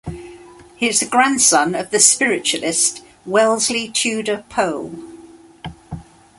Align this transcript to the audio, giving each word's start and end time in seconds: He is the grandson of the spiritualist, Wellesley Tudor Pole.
He 0.77 0.89
is 0.89 0.99
the 0.99 1.05
grandson 1.05 1.75
of 1.75 1.91
the 1.91 1.99
spiritualist, 1.99 3.03
Wellesley 3.23 3.87
Tudor 3.87 4.43
Pole. 4.49 4.95